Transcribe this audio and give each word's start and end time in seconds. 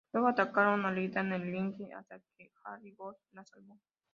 Luego 0.13 0.29
atacaron 0.29 0.83
a 0.87 0.91
Lita 0.91 1.19
en 1.19 1.31
el 1.33 1.43
ringside 1.43 1.93
hasta 1.93 2.19
que 2.35 2.49
Hardy 2.63 2.91
Boyz 2.93 3.17
la 3.33 3.45
salvó. 3.45 3.77